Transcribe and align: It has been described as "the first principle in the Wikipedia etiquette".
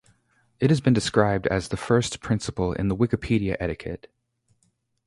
It 0.59 0.71
has 0.71 0.81
been 0.81 0.95
described 0.95 1.45
as 1.45 1.67
"the 1.67 1.77
first 1.77 2.21
principle 2.21 2.73
in 2.73 2.87
the 2.87 2.95
Wikipedia 2.95 3.55
etiquette". 3.59 4.07